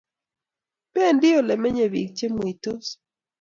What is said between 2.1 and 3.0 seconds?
chemweitos